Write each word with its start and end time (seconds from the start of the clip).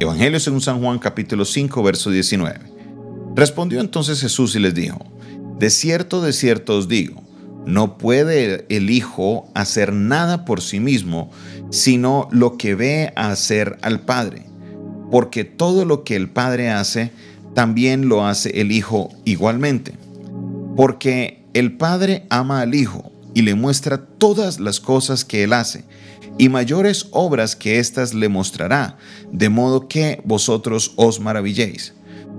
Evangelio 0.00 0.40
según 0.40 0.62
San 0.62 0.80
Juan 0.80 0.98
capítulo 0.98 1.44
5 1.44 1.82
verso 1.82 2.10
19. 2.10 2.58
Respondió 3.36 3.80
entonces 3.80 4.22
Jesús 4.22 4.56
y 4.56 4.58
les 4.58 4.74
dijo, 4.74 5.04
De 5.58 5.68
cierto, 5.68 6.22
de 6.22 6.32
cierto 6.32 6.78
os 6.78 6.88
digo, 6.88 7.22
no 7.66 7.98
puede 7.98 8.64
el 8.70 8.88
Hijo 8.88 9.50
hacer 9.54 9.92
nada 9.92 10.46
por 10.46 10.62
sí 10.62 10.80
mismo, 10.80 11.30
sino 11.68 12.28
lo 12.30 12.56
que 12.56 12.74
ve 12.74 13.12
hacer 13.14 13.78
al 13.82 14.00
Padre. 14.00 14.46
Porque 15.10 15.44
todo 15.44 15.84
lo 15.84 16.02
que 16.02 16.16
el 16.16 16.30
Padre 16.30 16.70
hace, 16.70 17.12
también 17.54 18.08
lo 18.08 18.26
hace 18.26 18.58
el 18.62 18.72
Hijo 18.72 19.10
igualmente. 19.26 19.92
Porque 20.76 21.44
el 21.52 21.76
Padre 21.76 22.24
ama 22.30 22.62
al 22.62 22.74
Hijo 22.74 23.09
y 23.34 23.42
le 23.42 23.54
muestra 23.54 23.98
todas 24.04 24.60
las 24.60 24.80
cosas 24.80 25.24
que 25.24 25.44
Él 25.44 25.52
hace, 25.52 25.84
y 26.38 26.48
mayores 26.48 27.08
obras 27.10 27.56
que 27.56 27.78
éstas 27.78 28.14
le 28.14 28.28
mostrará, 28.28 28.96
de 29.30 29.48
modo 29.48 29.88
que 29.88 30.22
vosotros 30.24 30.92
os 30.96 31.20
maravilléis. 31.20 31.94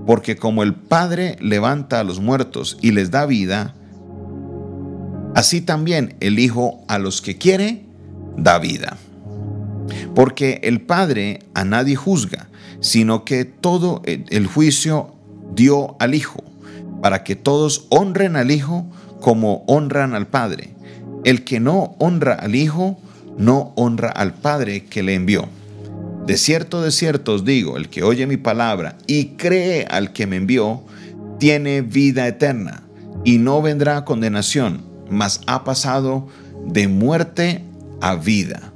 Porque 0.05 0.35
como 0.35 0.63
el 0.63 0.73
Padre 0.73 1.35
levanta 1.39 1.99
a 1.99 2.03
los 2.03 2.19
muertos 2.19 2.77
y 2.81 2.91
les 2.91 3.11
da 3.11 3.25
vida, 3.25 3.75
así 5.35 5.61
también 5.61 6.15
el 6.19 6.39
Hijo 6.39 6.83
a 6.87 6.97
los 6.97 7.21
que 7.21 7.37
quiere 7.37 7.85
da 8.37 8.57
vida. 8.57 8.97
Porque 10.15 10.59
el 10.63 10.81
Padre 10.81 11.39
a 11.53 11.63
nadie 11.63 11.95
juzga, 11.95 12.49
sino 12.79 13.23
que 13.23 13.45
todo 13.45 14.01
el 14.05 14.47
juicio 14.47 15.13
dio 15.53 15.95
al 15.99 16.15
Hijo, 16.15 16.43
para 17.01 17.23
que 17.23 17.35
todos 17.35 17.85
honren 17.89 18.35
al 18.35 18.49
Hijo 18.51 18.87
como 19.19 19.63
honran 19.67 20.15
al 20.15 20.27
Padre. 20.27 20.73
El 21.23 21.43
que 21.43 21.59
no 21.59 21.95
honra 21.99 22.33
al 22.33 22.55
Hijo, 22.55 22.99
no 23.37 23.73
honra 23.75 24.09
al 24.09 24.33
Padre 24.33 24.85
que 24.85 25.03
le 25.03 25.15
envió. 25.15 25.47
De 26.25 26.37
cierto, 26.37 26.81
de 26.81 26.91
cierto 26.91 27.33
os 27.33 27.45
digo, 27.45 27.77
el 27.77 27.89
que 27.89 28.03
oye 28.03 28.27
mi 28.27 28.37
palabra 28.37 28.97
y 29.07 29.37
cree 29.37 29.85
al 29.85 30.13
que 30.13 30.27
me 30.27 30.37
envió, 30.37 30.83
tiene 31.39 31.81
vida 31.81 32.27
eterna 32.27 32.83
y 33.23 33.37
no 33.37 33.61
vendrá 33.61 34.05
condenación, 34.05 34.81
mas 35.09 35.41
ha 35.47 35.63
pasado 35.63 36.27
de 36.65 36.87
muerte 36.87 37.63
a 38.01 38.15
vida. 38.15 38.71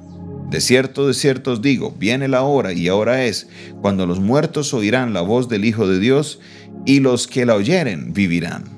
De 0.49 0.61
cierto, 0.61 1.07
de 1.07 1.13
cierto 1.13 1.53
os 1.53 1.61
digo, 1.61 1.93
viene 1.97 2.27
la 2.27 2.43
hora 2.43 2.73
y 2.73 2.87
ahora 2.87 3.25
es, 3.25 3.47
cuando 3.81 4.05
los 4.05 4.19
muertos 4.19 4.73
oirán 4.73 5.13
la 5.13 5.21
voz 5.21 5.49
del 5.49 5.65
Hijo 5.65 5.87
de 5.87 5.99
Dios 5.99 6.39
y 6.85 6.99
los 6.99 7.27
que 7.27 7.45
la 7.45 7.55
oyeren 7.55 8.13
vivirán. 8.13 8.74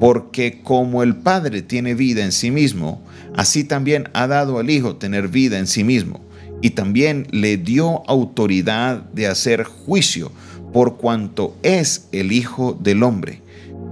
Porque 0.00 0.62
como 0.62 1.02
el 1.02 1.14
Padre 1.14 1.62
tiene 1.62 1.94
vida 1.94 2.24
en 2.24 2.32
sí 2.32 2.50
mismo, 2.50 3.02
así 3.36 3.64
también 3.64 4.08
ha 4.14 4.26
dado 4.26 4.58
al 4.58 4.70
Hijo 4.70 4.96
tener 4.96 5.28
vida 5.28 5.58
en 5.58 5.66
sí 5.66 5.84
mismo, 5.84 6.20
y 6.62 6.70
también 6.70 7.28
le 7.30 7.58
dio 7.58 8.02
autoridad 8.08 9.02
de 9.12 9.26
hacer 9.26 9.64
juicio, 9.64 10.32
por 10.72 10.96
cuanto 10.96 11.56
es 11.62 12.08
el 12.12 12.32
Hijo 12.32 12.78
del 12.80 13.02
Hombre. 13.02 13.42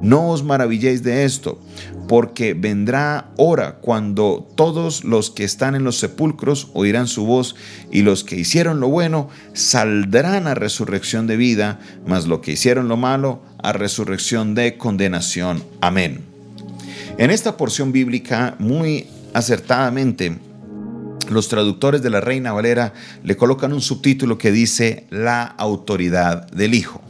No 0.01 0.31
os 0.31 0.45
maravilléis 0.45 1.03
de 1.03 1.25
esto, 1.25 1.61
porque 2.07 2.55
vendrá 2.55 3.31
hora 3.37 3.79
cuando 3.81 4.49
todos 4.55 5.05
los 5.05 5.31
que 5.31 5.45
están 5.45 5.75
en 5.75 5.85
los 5.85 5.99
sepulcros 5.99 6.71
oirán 6.73 7.07
su 7.07 7.27
voz, 7.27 7.55
y 7.91 8.03
los 8.03 8.25
que 8.25 8.37
hicieron 8.37 8.81
lo 8.81 8.89
bueno 8.89 9.29
saldrán 9.53 10.47
a 10.47 10.55
resurrección 10.55 11.27
de 11.27 11.37
vida, 11.37 11.81
mas 12.07 12.27
los 12.27 12.41
que 12.41 12.53
hicieron 12.53 12.89
lo 12.89 12.97
malo 12.97 13.43
a 13.63 13.73
resurrección 13.73 14.55
de 14.55 14.77
condenación. 14.77 15.63
Amén. 15.81 16.21
En 17.19 17.31
esta 17.31 17.57
porción 17.57 17.93
bíblica, 17.93 18.55
muy 18.59 19.07
acertadamente, 19.35 20.39
los 21.31 21.49
traductores 21.49 22.03
de 22.03 22.11
la 22.11 22.21
Reina 22.21 22.53
Valera 22.53 22.95
le 23.23 23.37
colocan 23.37 23.73
un 23.73 23.81
subtítulo 23.81 24.39
que 24.39 24.53
dice 24.53 25.07
la 25.11 25.45
autoridad 25.45 26.49
del 26.51 26.75
Hijo. 26.75 27.03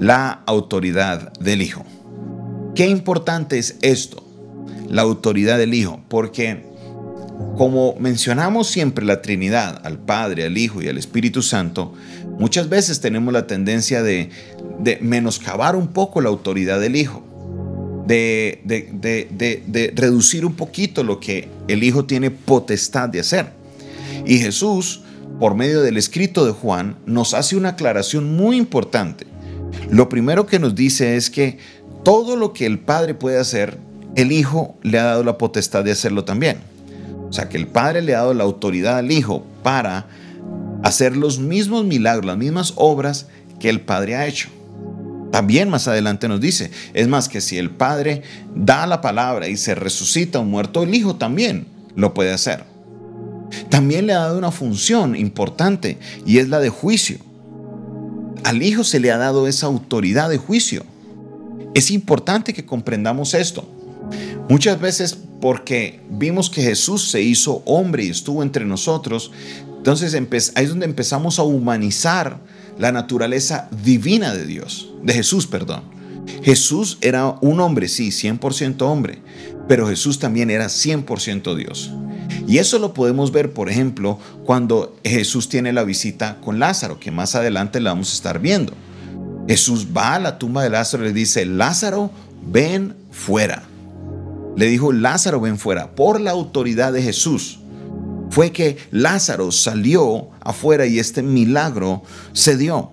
La 0.00 0.42
autoridad 0.46 1.32
del 1.34 1.62
Hijo. 1.62 1.84
Qué 2.74 2.88
importante 2.88 3.58
es 3.58 3.76
esto, 3.82 4.24
la 4.88 5.02
autoridad 5.02 5.58
del 5.58 5.74
Hijo, 5.74 6.02
porque 6.08 6.64
como 7.56 7.94
mencionamos 8.00 8.68
siempre 8.68 9.04
la 9.04 9.22
Trinidad, 9.22 9.80
al 9.84 9.98
Padre, 9.98 10.44
al 10.44 10.58
Hijo 10.58 10.82
y 10.82 10.88
al 10.88 10.98
Espíritu 10.98 11.42
Santo, 11.42 11.94
muchas 12.38 12.68
veces 12.68 13.00
tenemos 13.00 13.32
la 13.32 13.46
tendencia 13.46 14.02
de, 14.02 14.30
de 14.78 14.98
menoscabar 15.00 15.76
un 15.76 15.88
poco 15.88 16.20
la 16.20 16.28
autoridad 16.28 16.80
del 16.80 16.96
Hijo, 16.96 17.22
de, 18.06 18.60
de, 18.64 19.92
reducir 19.94 20.44
un 20.44 20.54
poquito 20.54 21.02
lo 21.02 21.20
que 21.20 21.48
el 21.68 21.82
Hijo 21.82 22.04
tiene 22.04 22.30
potestad 22.30 23.08
de 23.08 23.20
hacer. 23.20 23.46
Y 24.26 24.38
Jesús, 24.38 25.02
por 25.38 25.54
medio 25.54 25.82
del 25.82 25.96
escrito 25.96 26.44
de 26.44 26.52
Juan, 26.52 26.96
nos 27.06 27.34
hace 27.34 27.56
una 27.56 27.70
aclaración 27.70 28.36
muy 28.36 28.56
importante. 28.56 29.26
Lo 29.90 30.08
primero 30.08 30.46
que 30.46 30.58
nos 30.58 30.74
dice 30.74 31.16
es 31.16 31.30
que 31.30 31.58
todo 32.04 32.36
lo 32.36 32.52
que 32.52 32.66
el 32.66 32.78
Padre 32.78 33.14
puede 33.14 33.38
hacer, 33.38 33.78
el 34.14 34.32
Hijo 34.32 34.76
le 34.82 34.98
ha 34.98 35.04
dado 35.04 35.24
la 35.24 35.38
potestad 35.38 35.84
de 35.84 35.92
hacerlo 35.92 36.24
también. 36.24 36.58
O 37.28 37.32
sea, 37.32 37.48
que 37.48 37.56
el 37.56 37.66
Padre 37.66 38.02
le 38.02 38.14
ha 38.14 38.18
dado 38.18 38.34
la 38.34 38.44
autoridad 38.44 38.98
al 38.98 39.10
Hijo 39.10 39.44
para 39.62 40.06
hacer 40.82 41.16
los 41.16 41.38
mismos 41.38 41.84
milagros, 41.84 42.26
las 42.26 42.36
mismas 42.36 42.74
obras 42.76 43.26
que 43.58 43.70
el 43.70 43.80
Padre 43.80 44.14
ha 44.14 44.26
hecho. 44.26 44.50
También 45.34 45.68
más 45.68 45.88
adelante 45.88 46.28
nos 46.28 46.40
dice, 46.40 46.70
es 46.92 47.08
más 47.08 47.28
que 47.28 47.40
si 47.40 47.58
el 47.58 47.70
Padre 47.70 48.22
da 48.54 48.86
la 48.86 49.00
palabra 49.00 49.48
y 49.48 49.56
se 49.56 49.74
resucita 49.74 50.38
un 50.38 50.48
muerto, 50.48 50.84
el 50.84 50.94
Hijo 50.94 51.16
también 51.16 51.66
lo 51.96 52.14
puede 52.14 52.32
hacer. 52.32 52.62
También 53.68 54.06
le 54.06 54.12
ha 54.12 54.20
dado 54.20 54.38
una 54.38 54.52
función 54.52 55.16
importante 55.16 55.98
y 56.24 56.38
es 56.38 56.48
la 56.50 56.60
de 56.60 56.68
juicio. 56.68 57.18
Al 58.44 58.62
Hijo 58.62 58.84
se 58.84 59.00
le 59.00 59.10
ha 59.10 59.16
dado 59.16 59.48
esa 59.48 59.66
autoridad 59.66 60.30
de 60.30 60.38
juicio. 60.38 60.84
Es 61.74 61.90
importante 61.90 62.54
que 62.54 62.64
comprendamos 62.64 63.34
esto. 63.34 63.68
Muchas 64.48 64.80
veces 64.80 65.18
porque 65.40 65.98
vimos 66.10 66.48
que 66.48 66.62
Jesús 66.62 67.10
se 67.10 67.22
hizo 67.22 67.60
hombre 67.66 68.04
y 68.04 68.10
estuvo 68.10 68.40
entre 68.40 68.64
nosotros, 68.64 69.32
entonces 69.78 70.14
ahí 70.14 70.62
es 70.62 70.68
donde 70.68 70.86
empezamos 70.86 71.40
a 71.40 71.42
humanizar 71.42 72.38
la 72.78 72.92
naturaleza 72.92 73.68
divina 73.82 74.34
de 74.34 74.46
Dios, 74.46 74.90
de 75.02 75.12
Jesús, 75.12 75.46
perdón. 75.46 75.82
Jesús 76.42 76.98
era 77.00 77.36
un 77.40 77.60
hombre, 77.60 77.88
sí, 77.88 78.08
100% 78.08 78.82
hombre, 78.82 79.18
pero 79.68 79.88
Jesús 79.88 80.18
también 80.18 80.50
era 80.50 80.66
100% 80.66 81.54
Dios. 81.54 81.92
Y 82.46 82.58
eso 82.58 82.78
lo 82.78 82.92
podemos 82.92 83.32
ver, 83.32 83.52
por 83.52 83.70
ejemplo, 83.70 84.18
cuando 84.44 84.96
Jesús 85.04 85.48
tiene 85.48 85.72
la 85.72 85.84
visita 85.84 86.38
con 86.42 86.58
Lázaro, 86.58 87.00
que 87.00 87.10
más 87.10 87.34
adelante 87.34 87.80
la 87.80 87.90
vamos 87.90 88.10
a 88.10 88.14
estar 88.14 88.38
viendo. 88.38 88.74
Jesús 89.48 89.88
va 89.96 90.14
a 90.14 90.18
la 90.18 90.38
tumba 90.38 90.62
de 90.62 90.70
Lázaro 90.70 91.04
y 91.04 91.08
le 91.08 91.12
dice, 91.12 91.46
Lázaro, 91.46 92.10
ven 92.46 92.94
fuera. 93.10 93.64
Le 94.56 94.66
dijo, 94.66 94.92
Lázaro, 94.92 95.40
ven 95.40 95.58
fuera, 95.58 95.94
por 95.94 96.20
la 96.20 96.30
autoridad 96.30 96.92
de 96.92 97.02
Jesús. 97.02 97.60
Fue 98.30 98.52
que 98.52 98.76
Lázaro 98.90 99.52
salió 99.52 100.30
afuera 100.40 100.86
y 100.86 100.98
este 100.98 101.22
milagro 101.22 102.02
se 102.32 102.56
dio, 102.56 102.90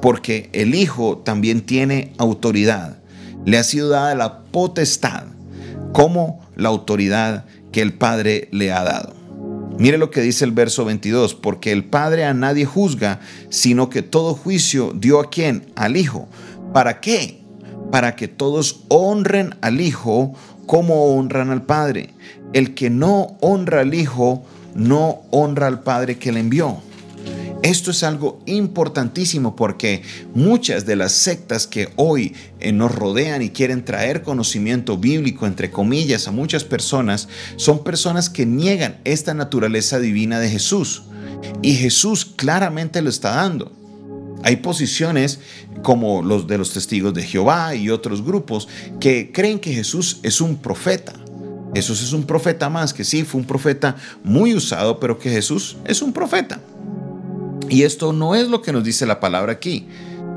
porque 0.00 0.48
el 0.52 0.74
Hijo 0.74 1.18
también 1.18 1.62
tiene 1.62 2.12
autoridad. 2.18 2.98
Le 3.44 3.58
ha 3.58 3.64
sido 3.64 3.88
dada 3.88 4.14
la 4.14 4.40
potestad, 4.44 5.24
como 5.92 6.46
la 6.56 6.68
autoridad 6.68 7.44
que 7.70 7.82
el 7.82 7.94
Padre 7.94 8.48
le 8.52 8.72
ha 8.72 8.82
dado. 8.84 9.22
Mire 9.78 9.98
lo 9.98 10.10
que 10.10 10.20
dice 10.20 10.44
el 10.44 10.52
verso 10.52 10.84
22, 10.84 11.34
porque 11.34 11.72
el 11.72 11.84
Padre 11.84 12.24
a 12.24 12.34
nadie 12.34 12.64
juzga, 12.64 13.20
sino 13.48 13.90
que 13.90 14.02
todo 14.02 14.34
juicio 14.34 14.92
dio 14.94 15.18
a 15.18 15.30
quién? 15.30 15.72
Al 15.74 15.96
Hijo. 15.96 16.28
¿Para 16.72 17.00
qué? 17.00 17.42
Para 17.90 18.14
que 18.14 18.28
todos 18.28 18.84
honren 18.88 19.56
al 19.60 19.80
Hijo 19.80 20.34
como 20.66 21.16
honran 21.16 21.50
al 21.50 21.62
Padre. 21.62 22.10
El 22.52 22.74
que 22.74 22.90
no 22.90 23.36
honra 23.40 23.80
al 23.80 23.94
Hijo, 23.94 24.44
no 24.74 25.22
honra 25.30 25.66
al 25.66 25.82
Padre 25.82 26.18
que 26.18 26.32
le 26.32 26.40
envió. 26.40 26.78
Esto 27.62 27.92
es 27.92 28.02
algo 28.02 28.40
importantísimo 28.46 29.54
porque 29.54 30.02
muchas 30.34 30.84
de 30.84 30.96
las 30.96 31.12
sectas 31.12 31.68
que 31.68 31.90
hoy 31.94 32.34
eh, 32.58 32.72
nos 32.72 32.92
rodean 32.92 33.40
y 33.40 33.50
quieren 33.50 33.84
traer 33.84 34.22
conocimiento 34.22 34.98
bíblico, 34.98 35.46
entre 35.46 35.70
comillas, 35.70 36.26
a 36.26 36.32
muchas 36.32 36.64
personas, 36.64 37.28
son 37.56 37.84
personas 37.84 38.28
que 38.28 38.46
niegan 38.46 38.98
esta 39.04 39.32
naturaleza 39.32 40.00
divina 40.00 40.40
de 40.40 40.50
Jesús. 40.50 41.04
Y 41.62 41.74
Jesús 41.76 42.24
claramente 42.24 43.00
lo 43.00 43.10
está 43.10 43.36
dando. 43.36 43.70
Hay 44.42 44.56
posiciones 44.56 45.38
como 45.82 46.22
los 46.22 46.48
de 46.48 46.58
los 46.58 46.72
testigos 46.72 47.14
de 47.14 47.22
Jehová 47.22 47.76
y 47.76 47.90
otros 47.90 48.24
grupos 48.24 48.66
que 48.98 49.30
creen 49.32 49.60
que 49.60 49.72
Jesús 49.72 50.18
es 50.24 50.40
un 50.40 50.56
profeta. 50.56 51.14
Jesús 51.74 52.02
es 52.02 52.12
un 52.12 52.24
profeta 52.24 52.68
más, 52.68 52.92
que 52.92 53.04
sí, 53.04 53.24
fue 53.24 53.40
un 53.40 53.46
profeta 53.46 53.96
muy 54.22 54.54
usado, 54.54 55.00
pero 55.00 55.18
que 55.18 55.30
Jesús 55.30 55.76
es 55.86 56.02
un 56.02 56.12
profeta. 56.12 56.60
Y 57.68 57.84
esto 57.84 58.12
no 58.12 58.34
es 58.34 58.48
lo 58.48 58.60
que 58.60 58.72
nos 58.72 58.84
dice 58.84 59.06
la 59.06 59.20
palabra 59.20 59.52
aquí. 59.52 59.88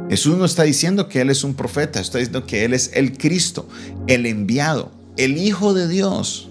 Jesús 0.09 0.37
no 0.37 0.45
está 0.45 0.63
diciendo 0.63 1.09
que 1.09 1.21
Él 1.21 1.29
es 1.29 1.43
un 1.43 1.55
profeta, 1.55 1.99
está 1.99 2.19
diciendo 2.19 2.45
que 2.45 2.63
Él 2.63 2.73
es 2.73 2.91
el 2.93 3.17
Cristo, 3.17 3.67
el 4.07 4.25
enviado, 4.25 4.91
el 5.17 5.37
Hijo 5.37 5.73
de 5.73 5.87
Dios, 5.87 6.47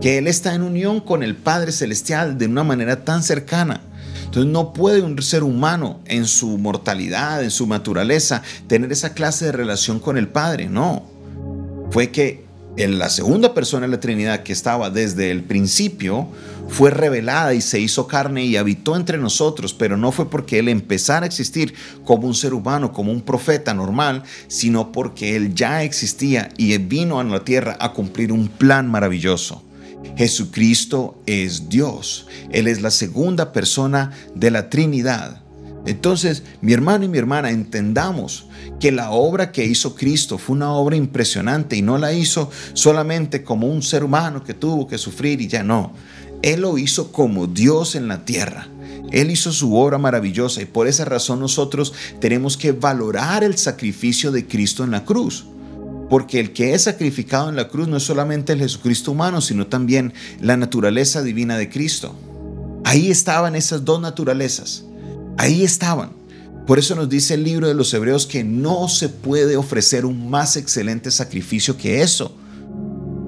que 0.00 0.18
Él 0.18 0.28
está 0.28 0.54
en 0.54 0.62
unión 0.62 1.00
con 1.00 1.22
el 1.22 1.34
Padre 1.36 1.72
Celestial 1.72 2.38
de 2.38 2.46
una 2.46 2.64
manera 2.64 3.04
tan 3.04 3.22
cercana. 3.22 3.82
Entonces 4.24 4.50
no 4.50 4.72
puede 4.72 5.02
un 5.02 5.20
ser 5.20 5.42
humano 5.42 6.00
en 6.06 6.26
su 6.26 6.56
mortalidad, 6.58 7.42
en 7.42 7.50
su 7.50 7.66
naturaleza, 7.66 8.42
tener 8.66 8.90
esa 8.90 9.14
clase 9.14 9.46
de 9.46 9.52
relación 9.52 10.00
con 10.00 10.16
el 10.16 10.28
Padre. 10.28 10.68
No. 10.68 11.04
Fue 11.90 12.10
que 12.10 12.43
en 12.76 12.98
la 12.98 13.08
segunda 13.08 13.54
persona 13.54 13.86
de 13.86 13.92
la 13.92 14.00
Trinidad 14.00 14.42
que 14.42 14.52
estaba 14.52 14.90
desde 14.90 15.30
el 15.30 15.44
principio 15.44 16.28
fue 16.68 16.90
revelada 16.90 17.54
y 17.54 17.60
se 17.60 17.78
hizo 17.78 18.06
carne 18.06 18.44
y 18.44 18.56
habitó 18.56 18.96
entre 18.96 19.18
nosotros, 19.18 19.74
pero 19.74 19.96
no 19.96 20.10
fue 20.12 20.28
porque 20.28 20.58
Él 20.58 20.68
empezara 20.68 21.24
a 21.24 21.26
existir 21.26 21.74
como 22.04 22.26
un 22.26 22.34
ser 22.34 22.54
humano, 22.54 22.92
como 22.92 23.12
un 23.12 23.22
profeta 23.22 23.74
normal, 23.74 24.22
sino 24.48 24.90
porque 24.90 25.36
Él 25.36 25.54
ya 25.54 25.84
existía 25.84 26.48
y 26.56 26.76
vino 26.78 27.20
a 27.20 27.24
la 27.24 27.44
tierra 27.44 27.76
a 27.80 27.92
cumplir 27.92 28.32
un 28.32 28.48
plan 28.48 28.90
maravilloso. 28.90 29.62
Jesucristo 30.16 31.22
es 31.26 31.68
Dios. 31.68 32.26
Él 32.50 32.66
es 32.66 32.82
la 32.82 32.90
segunda 32.90 33.52
persona 33.52 34.12
de 34.34 34.50
la 34.50 34.68
Trinidad. 34.70 35.43
Entonces, 35.86 36.42
mi 36.62 36.72
hermano 36.72 37.04
y 37.04 37.08
mi 37.08 37.18
hermana, 37.18 37.50
entendamos 37.50 38.46
que 38.80 38.90
la 38.90 39.10
obra 39.10 39.52
que 39.52 39.64
hizo 39.64 39.94
Cristo 39.94 40.38
fue 40.38 40.56
una 40.56 40.72
obra 40.72 40.96
impresionante 40.96 41.76
y 41.76 41.82
no 41.82 41.98
la 41.98 42.12
hizo 42.12 42.50
solamente 42.72 43.44
como 43.44 43.66
un 43.66 43.82
ser 43.82 44.02
humano 44.02 44.42
que 44.44 44.54
tuvo 44.54 44.86
que 44.86 44.98
sufrir 44.98 45.40
y 45.40 45.48
ya 45.48 45.62
no. 45.62 45.92
Él 46.42 46.62
lo 46.62 46.78
hizo 46.78 47.12
como 47.12 47.46
Dios 47.46 47.94
en 47.96 48.08
la 48.08 48.24
tierra. 48.24 48.68
Él 49.12 49.30
hizo 49.30 49.52
su 49.52 49.76
obra 49.76 49.98
maravillosa 49.98 50.62
y 50.62 50.66
por 50.66 50.88
esa 50.88 51.04
razón 51.04 51.40
nosotros 51.40 51.92
tenemos 52.20 52.56
que 52.56 52.72
valorar 52.72 53.44
el 53.44 53.56
sacrificio 53.56 54.32
de 54.32 54.46
Cristo 54.46 54.84
en 54.84 54.90
la 54.90 55.04
cruz. 55.04 55.46
Porque 56.10 56.40
el 56.40 56.52
que 56.52 56.74
es 56.74 56.82
sacrificado 56.82 57.48
en 57.48 57.56
la 57.56 57.68
cruz 57.68 57.88
no 57.88 57.96
es 57.96 58.02
solamente 58.02 58.52
el 58.52 58.58
Jesucristo 58.58 59.12
humano, 59.12 59.40
sino 59.40 59.66
también 59.66 60.12
la 60.40 60.56
naturaleza 60.56 61.22
divina 61.22 61.56
de 61.56 61.70
Cristo. 61.70 62.14
Ahí 62.84 63.10
estaban 63.10 63.56
esas 63.56 63.84
dos 63.84 64.00
naturalezas. 64.00 64.84
Ahí 65.36 65.64
estaban. 65.64 66.24
Por 66.66 66.78
eso 66.78 66.94
nos 66.94 67.08
dice 67.10 67.34
el 67.34 67.44
libro 67.44 67.68
de 67.68 67.74
los 67.74 67.92
Hebreos 67.92 68.26
que 68.26 68.42
no 68.42 68.88
se 68.88 69.08
puede 69.10 69.56
ofrecer 69.56 70.06
un 70.06 70.30
más 70.30 70.56
excelente 70.56 71.10
sacrificio 71.10 71.76
que 71.76 72.00
eso. 72.00 72.34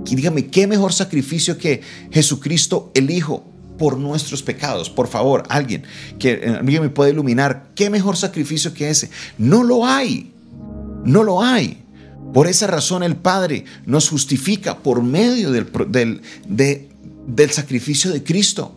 Y 0.06 0.14
dígame, 0.14 0.47
¿qué 0.47 0.67
mejor 0.67 0.93
sacrificio 0.93 1.58
que 1.58 1.82
Jesucristo 2.11 2.91
el 2.94 3.11
Hijo 3.11 3.44
por 3.79 3.99
nuestros 3.99 4.43
pecados? 4.43 4.88
Por 4.88 5.08
favor, 5.08 5.43
alguien 5.49 5.82
que 6.19 6.32
eh, 6.32 6.56
alguien 6.61 6.82
me 6.82 6.88
puede 6.88 7.11
iluminar, 7.11 7.70
¿qué 7.75 7.91
mejor 7.91 8.17
sacrificio 8.17 8.73
que 8.73 8.88
ese? 8.88 9.11
No 9.37 9.64
lo 9.64 9.85
hay. 9.85 10.32
No 11.05 11.23
lo 11.23 11.43
hay. 11.43 11.82
Por 12.32 12.47
esa 12.47 12.67
razón 12.67 13.02
el 13.02 13.17
Padre 13.17 13.64
nos 13.85 14.09
justifica 14.09 14.79
por 14.79 15.02
medio 15.02 15.50
del, 15.50 15.67
del, 15.88 16.23
del 17.26 17.50
sacrificio 17.50 18.12
de 18.12 18.23
Cristo 18.23 18.75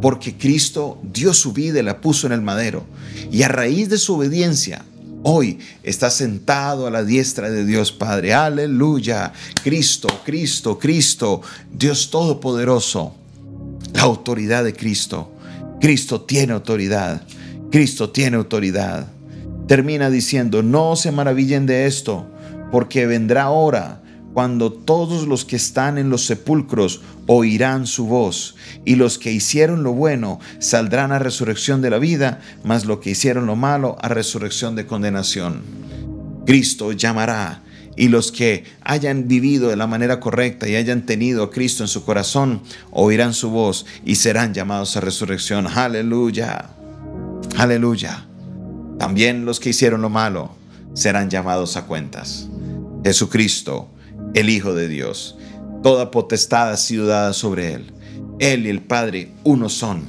porque 0.00 0.36
Cristo 0.36 0.98
dio 1.02 1.32
su 1.32 1.52
vida 1.52 1.80
y 1.80 1.82
la 1.82 2.00
puso 2.00 2.26
en 2.26 2.32
el 2.32 2.42
madero. 2.42 2.84
Y 3.30 3.42
a 3.42 3.48
raíz 3.48 3.88
de 3.88 3.98
su 3.98 4.14
obediencia, 4.14 4.84
hoy 5.22 5.58
está 5.82 6.10
sentado 6.10 6.86
a 6.86 6.90
la 6.90 7.04
diestra 7.04 7.50
de 7.50 7.64
Dios 7.64 7.92
Padre. 7.92 8.34
Aleluya. 8.34 9.32
Cristo, 9.62 10.08
Cristo, 10.24 10.78
Cristo, 10.78 11.42
Dios 11.72 12.10
Todopoderoso. 12.10 13.14
La 13.94 14.02
autoridad 14.02 14.64
de 14.64 14.74
Cristo. 14.74 15.32
Cristo 15.80 16.20
tiene 16.22 16.52
autoridad. 16.52 17.22
Cristo 17.70 18.10
tiene 18.10 18.36
autoridad. 18.36 19.08
Termina 19.66 20.10
diciendo, 20.10 20.62
no 20.62 20.94
se 20.94 21.10
maravillen 21.10 21.66
de 21.66 21.86
esto, 21.86 22.26
porque 22.70 23.06
vendrá 23.06 23.50
hora 23.50 24.02
cuando 24.36 24.70
todos 24.70 25.26
los 25.26 25.46
que 25.46 25.56
están 25.56 25.96
en 25.96 26.10
los 26.10 26.26
sepulcros 26.26 27.00
oirán 27.26 27.86
su 27.86 28.06
voz, 28.06 28.54
y 28.84 28.96
los 28.96 29.16
que 29.16 29.32
hicieron 29.32 29.82
lo 29.82 29.94
bueno 29.94 30.40
saldrán 30.58 31.10
a 31.10 31.18
resurrección 31.18 31.80
de 31.80 31.88
la 31.88 31.98
vida, 31.98 32.42
mas 32.62 32.84
los 32.84 32.98
que 32.98 33.08
hicieron 33.08 33.46
lo 33.46 33.56
malo 33.56 33.96
a 34.02 34.08
resurrección 34.08 34.76
de 34.76 34.84
condenación. 34.84 35.62
Cristo 36.44 36.92
llamará, 36.92 37.62
y 37.96 38.08
los 38.08 38.30
que 38.30 38.64
hayan 38.82 39.26
vivido 39.26 39.70
de 39.70 39.76
la 39.76 39.86
manera 39.86 40.20
correcta 40.20 40.68
y 40.68 40.76
hayan 40.76 41.06
tenido 41.06 41.44
a 41.44 41.50
Cristo 41.50 41.82
en 41.82 41.88
su 41.88 42.04
corazón, 42.04 42.60
oirán 42.90 43.32
su 43.32 43.48
voz 43.48 43.86
y 44.04 44.16
serán 44.16 44.52
llamados 44.52 44.98
a 44.98 45.00
resurrección. 45.00 45.66
Aleluya, 45.66 46.72
aleluya. 47.56 48.26
También 48.98 49.46
los 49.46 49.60
que 49.60 49.70
hicieron 49.70 50.02
lo 50.02 50.10
malo 50.10 50.50
serán 50.92 51.30
llamados 51.30 51.78
a 51.78 51.86
cuentas. 51.86 52.48
Jesucristo 53.02 53.95
el 54.34 54.50
Hijo 54.50 54.74
de 54.74 54.88
Dios. 54.88 55.36
Toda 55.82 56.10
potestad 56.10 56.70
ha 56.70 56.76
sido 56.76 57.06
dada 57.06 57.32
sobre 57.32 57.74
él. 57.74 57.92
Él 58.38 58.66
y 58.66 58.70
el 58.70 58.82
Padre 58.82 59.30
uno 59.44 59.68
son. 59.68 60.04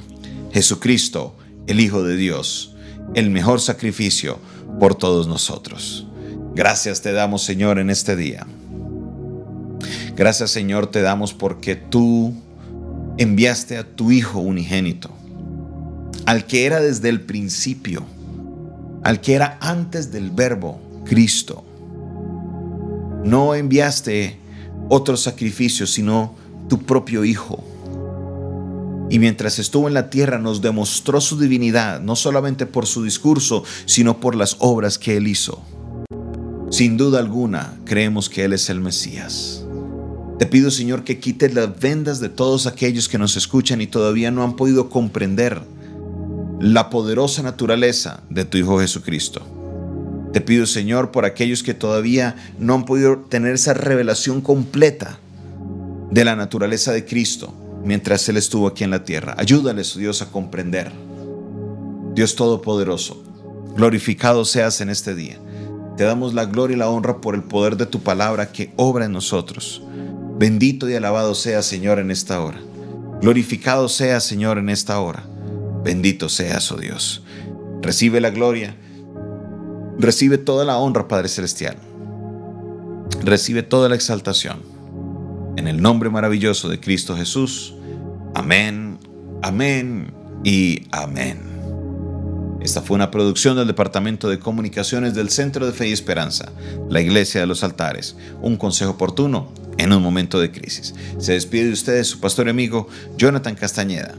Jesucristo, 0.52 1.36
el 1.66 1.80
Hijo 1.80 2.02
de 2.02 2.16
Dios, 2.16 2.74
el 3.14 3.30
mejor 3.30 3.60
sacrificio 3.60 4.38
por 4.80 4.94
todos 4.94 5.28
nosotros. 5.28 6.06
Gracias 6.54 7.02
te 7.02 7.12
damos, 7.12 7.42
Señor, 7.42 7.78
en 7.78 7.90
este 7.90 8.16
día. 8.16 8.46
Gracias, 10.16 10.50
Señor, 10.50 10.88
te 10.88 11.02
damos 11.02 11.32
porque 11.32 11.76
tú 11.76 12.34
enviaste 13.18 13.76
a 13.76 13.84
tu 13.84 14.10
Hijo 14.10 14.40
unigénito, 14.40 15.10
al 16.26 16.46
que 16.46 16.66
era 16.66 16.80
desde 16.80 17.08
el 17.08 17.20
principio, 17.20 18.04
al 19.04 19.20
que 19.20 19.34
era 19.34 19.58
antes 19.60 20.10
del 20.10 20.30
verbo, 20.30 20.80
Cristo 21.04 21.64
no 23.24 23.54
enviaste 23.54 24.38
otro 24.88 25.16
sacrificio, 25.16 25.86
sino 25.86 26.34
tu 26.68 26.78
propio 26.82 27.24
Hijo. 27.24 27.64
Y 29.10 29.18
mientras 29.18 29.58
estuvo 29.58 29.88
en 29.88 29.94
la 29.94 30.10
tierra 30.10 30.38
nos 30.38 30.60
demostró 30.60 31.20
su 31.20 31.38
divinidad, 31.38 32.00
no 32.00 32.14
solamente 32.14 32.66
por 32.66 32.86
su 32.86 33.02
discurso, 33.02 33.64
sino 33.86 34.20
por 34.20 34.34
las 34.34 34.56
obras 34.58 34.98
que 34.98 35.16
él 35.16 35.28
hizo. 35.28 35.62
Sin 36.70 36.98
duda 36.98 37.18
alguna, 37.18 37.78
creemos 37.86 38.28
que 38.28 38.44
Él 38.44 38.52
es 38.52 38.68
el 38.68 38.80
Mesías. 38.80 39.64
Te 40.38 40.44
pido, 40.44 40.70
Señor, 40.70 41.02
que 41.02 41.18
quites 41.18 41.54
las 41.54 41.80
vendas 41.80 42.20
de 42.20 42.28
todos 42.28 42.66
aquellos 42.66 43.08
que 43.08 43.16
nos 43.16 43.36
escuchan 43.36 43.80
y 43.80 43.86
todavía 43.86 44.30
no 44.30 44.44
han 44.44 44.54
podido 44.54 44.90
comprender 44.90 45.62
la 46.60 46.90
poderosa 46.90 47.42
naturaleza 47.42 48.22
de 48.28 48.44
tu 48.44 48.58
Hijo 48.58 48.78
Jesucristo. 48.80 49.57
Te 50.32 50.40
pido, 50.40 50.66
Señor, 50.66 51.10
por 51.10 51.24
aquellos 51.24 51.62
que 51.62 51.74
todavía 51.74 52.36
no 52.58 52.74
han 52.74 52.84
podido 52.84 53.18
tener 53.18 53.54
esa 53.54 53.74
revelación 53.74 54.40
completa 54.40 55.18
de 56.10 56.24
la 56.24 56.36
naturaleza 56.36 56.92
de 56.92 57.04
Cristo 57.04 57.54
mientras 57.84 58.28
Él 58.28 58.36
estuvo 58.36 58.66
aquí 58.66 58.84
en 58.84 58.90
la 58.90 59.04
tierra. 59.04 59.34
Ayúdales, 59.38 59.96
Dios, 59.96 60.20
a 60.20 60.30
comprender. 60.30 60.92
Dios 62.14 62.34
Todopoderoso, 62.34 63.22
glorificado 63.76 64.44
seas 64.44 64.80
en 64.80 64.90
este 64.90 65.14
día. 65.14 65.38
Te 65.96 66.04
damos 66.04 66.34
la 66.34 66.44
gloria 66.44 66.76
y 66.76 66.78
la 66.78 66.88
honra 66.88 67.20
por 67.20 67.34
el 67.34 67.42
poder 67.42 67.76
de 67.76 67.86
tu 67.86 68.00
palabra 68.00 68.52
que 68.52 68.72
obra 68.76 69.06
en 69.06 69.12
nosotros. 69.12 69.82
Bendito 70.38 70.88
y 70.88 70.94
alabado 70.94 71.34
sea, 71.34 71.62
Señor, 71.62 71.98
en 71.98 72.10
esta 72.10 72.40
hora. 72.40 72.60
Glorificado 73.20 73.88
sea, 73.88 74.20
Señor, 74.20 74.58
en 74.58 74.68
esta 74.68 75.00
hora. 75.00 75.24
Bendito 75.82 76.28
seas, 76.28 76.70
oh 76.70 76.76
Dios. 76.76 77.22
Recibe 77.82 78.20
la 78.20 78.30
gloria 78.30 78.76
Recibe 79.98 80.38
toda 80.38 80.64
la 80.64 80.78
honra, 80.78 81.08
Padre 81.08 81.28
Celestial. 81.28 81.76
Recibe 83.24 83.64
toda 83.64 83.88
la 83.88 83.96
exaltación. 83.96 84.62
En 85.56 85.66
el 85.66 85.82
nombre 85.82 86.08
maravilloso 86.08 86.68
de 86.68 86.78
Cristo 86.78 87.16
Jesús. 87.16 87.74
Amén, 88.32 89.00
amén 89.42 90.14
y 90.44 90.86
amén. 90.92 91.40
Esta 92.60 92.80
fue 92.80 92.94
una 92.94 93.10
producción 93.10 93.56
del 93.56 93.66
Departamento 93.66 94.28
de 94.28 94.38
Comunicaciones 94.38 95.14
del 95.14 95.30
Centro 95.30 95.66
de 95.66 95.72
Fe 95.72 95.88
y 95.88 95.92
Esperanza, 95.92 96.52
la 96.88 97.00
Iglesia 97.00 97.40
de 97.40 97.48
los 97.48 97.64
Altares. 97.64 98.14
Un 98.40 98.56
consejo 98.56 98.92
oportuno 98.92 99.52
en 99.78 99.92
un 99.92 100.02
momento 100.02 100.38
de 100.38 100.52
crisis. 100.52 100.94
Se 101.18 101.32
despide 101.32 101.66
de 101.66 101.72
ustedes 101.72 102.06
su 102.06 102.20
pastor 102.20 102.46
y 102.46 102.50
amigo 102.50 102.86
Jonathan 103.16 103.56
Castañeda. 103.56 104.14